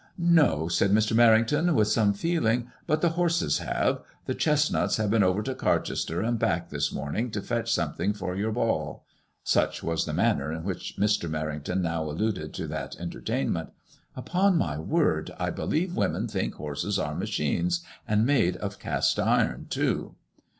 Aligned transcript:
"No," 0.41 0.67
said 0.67 0.89
Mr. 0.91 1.15
Merrington, 1.15 1.75
with 1.75 1.87
some 1.87 2.11
feeling,'' 2.13 2.69
but 2.87 3.01
the 3.01 3.09
horses 3.09 3.59
have. 3.59 4.01
The 4.25 4.33
chesnuts 4.33 4.97
have 4.97 5.11
been 5.11 5.21
over 5.21 5.43
to 5.43 5.53
Carchester 5.53 6.21
and 6.21 6.39
back 6.39 6.71
this 6.71 6.91
morning 6.91 7.29
to 7.29 7.39
fetch 7.43 7.71
something 7.71 8.11
for 8.13 8.35
your 8.35 8.51
ball" 8.51 9.05
(such 9.43 9.83
was 9.83 10.05
the 10.05 10.11
manner 10.13 10.51
in 10.51 10.63
which 10.63 10.95
Mr. 10.97 11.29
Merrington 11.29 11.81
now 11.81 12.03
alluded 12.09 12.51
to 12.55 12.65
that 12.65 12.95
entertain 12.99 13.53
ment)." 13.53 13.73
Upon 14.15 14.57
my 14.57 14.79
word, 14.79 15.29
I 15.37 15.51
believe 15.51 15.95
women 15.95 16.27
think 16.27 16.55
horses 16.55 16.97
are 16.97 17.13
machines, 17.13 17.81
and 18.07 18.25
made 18.25 18.55
of 18.57 18.79
cast 18.79 19.19
iron 19.19 19.67
too." 19.69 20.15